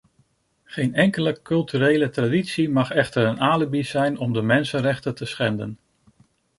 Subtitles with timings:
[0.63, 5.77] Geen enkele culturele traditie mag echter een alibi zijn om de mensenrechten te schenden.